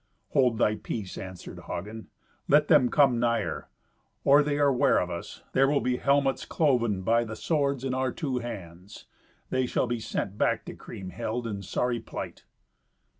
"Hold 0.29 0.57
thy 0.57 0.77
peace," 0.77 1.15
answered 1.15 1.59
Hagen. 1.67 2.07
"Let 2.47 2.69
them 2.69 2.89
come 2.89 3.19
nigher. 3.19 3.69
Or 4.23 4.41
they 4.41 4.57
are 4.57 4.73
ware 4.73 4.97
of 4.97 5.11
us, 5.11 5.43
there 5.53 5.67
will 5.67 5.79
be 5.79 5.97
helmets 5.97 6.43
cloven 6.43 7.03
by 7.03 7.23
the 7.23 7.35
swords 7.35 7.83
in 7.83 7.93
our 7.93 8.11
two 8.11 8.39
hands. 8.39 9.05
They 9.51 9.67
shall 9.67 9.85
be 9.85 9.99
sent 9.99 10.39
back 10.39 10.65
to 10.65 10.73
Kriemhild 10.73 11.45
in 11.45 11.61
sorry 11.61 11.99
plight." 11.99 12.45